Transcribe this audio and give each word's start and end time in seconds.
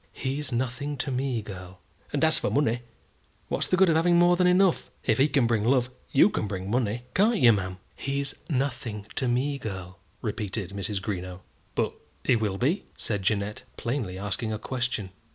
"He's 0.13 0.51
nothing 0.51 0.97
to 0.97 1.11
me, 1.11 1.43
girl." 1.43 1.77
"And 2.11 2.25
as 2.25 2.39
for 2.39 2.49
money, 2.49 2.81
what's 3.49 3.67
the 3.67 3.77
good 3.77 3.87
of 3.87 3.95
having 3.95 4.17
more 4.17 4.35
than 4.35 4.47
enough? 4.47 4.89
If 5.05 5.19
he 5.19 5.27
can 5.27 5.45
bring 5.45 5.63
love, 5.63 5.91
you 6.11 6.31
can 6.31 6.47
bring 6.47 6.71
money; 6.71 7.03
can't 7.13 7.37
you, 7.37 7.51
ma'am?" 7.53 7.77
"He's 7.95 8.33
nothing 8.49 9.05
to 9.13 9.27
me, 9.27 9.59
girl," 9.59 9.99
repeated 10.23 10.71
Mrs. 10.71 11.03
Greenow. 11.03 11.41
"But 11.75 11.93
he 12.23 12.35
will 12.35 12.57
be?" 12.57 12.85
said 12.97 13.21
Jeannette, 13.21 13.61
plainly 13.77 14.17
asking 14.17 14.51
a 14.51 14.57
question. 14.57 15.11